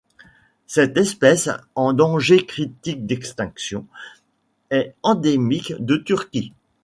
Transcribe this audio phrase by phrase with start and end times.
[0.65, 3.85] Cette espèce, en danger critique d'extinction,
[4.71, 6.53] est endémique de Turquie.